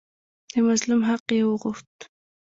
د 0.51 0.53
مظلوم 0.67 1.01
حق 1.09 1.25
یې 1.37 1.41
وغوښت. 1.47 1.95